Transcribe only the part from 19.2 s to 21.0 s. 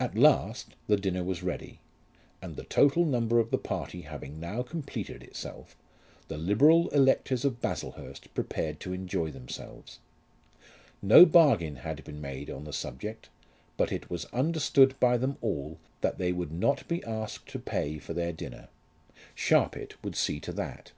Sharpit would see to that.